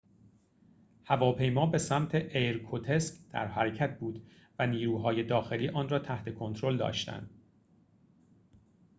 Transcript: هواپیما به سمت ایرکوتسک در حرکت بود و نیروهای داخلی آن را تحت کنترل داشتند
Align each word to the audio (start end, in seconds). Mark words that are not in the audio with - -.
هواپیما 1.05 1.65
به 1.65 1.77
سمت 1.77 2.15
ایرکوتسک 2.15 3.19
در 3.31 3.47
حرکت 3.47 3.99
بود 3.99 4.27
و 4.59 4.67
نیروهای 4.67 5.23
داخلی 5.23 5.69
آن 5.69 5.89
را 5.89 5.99
تحت 5.99 6.35
کنترل 6.35 6.77
داشتند 6.77 7.29